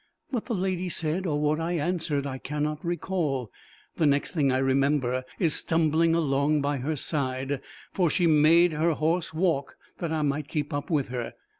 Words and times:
What 0.31 0.47
the 0.47 0.55
lady 0.55 0.89
said, 0.89 1.27
or 1.27 1.39
what 1.39 1.59
I 1.59 1.73
answered, 1.73 2.25
I 2.25 2.39
cannot 2.39 2.83
recall. 2.83 3.51
The 3.97 4.07
next 4.07 4.31
thing 4.31 4.51
I 4.51 4.57
remember 4.57 5.23
is 5.37 5.53
stumbling 5.53 6.15
along 6.15 6.59
by 6.59 6.77
her 6.79 6.95
side, 6.95 7.61
for 7.93 8.09
she 8.09 8.25
made 8.25 8.73
her 8.73 8.93
horse 8.93 9.31
walk 9.31 9.75
that 9.99 10.11
I 10.11 10.23
might 10.23 10.47
keep 10.47 10.73
up 10.73 10.89
with 10.89 11.09
her. 11.09 11.35